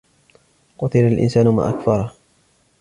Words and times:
قُتِلَ 0.77 0.99
الْإِنْسَانُ 0.99 1.47
مَا 1.47 1.69
أَكْفَرَهُ 1.69 2.11